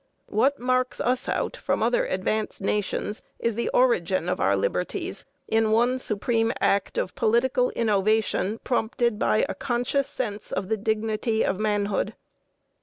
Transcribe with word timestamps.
What 0.29 0.57
marks 0.57 0.99
us 0.99 1.29
out 1.29 1.55
from 1.55 1.83
other 1.83 2.07
advanced 2.07 2.59
nations 2.59 3.21
is 3.37 3.53
the 3.53 3.69
origin 3.69 4.27
of 4.29 4.39
our 4.39 4.55
liberties 4.57 5.25
in 5.47 5.69
one 5.69 5.99
supreme 5.99 6.51
act 6.59 6.97
of 6.97 7.13
political 7.13 7.69
innovation, 7.75 8.57
prompted 8.63 9.19
by 9.19 9.45
a 9.47 9.53
conscious 9.53 10.07
sense 10.07 10.51
of 10.51 10.69
the 10.69 10.77
dignity 10.77 11.45
of 11.45 11.59
manhood. 11.59 12.15